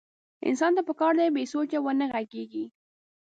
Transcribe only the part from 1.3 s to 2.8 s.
بې سوچه ونه غږېږي.